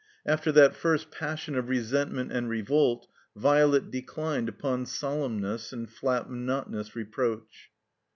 [0.25, 6.27] After that first passion of resentment and revolt Violet declined upoij std lenness and flat,
[6.27, 7.69] monotonous reproach.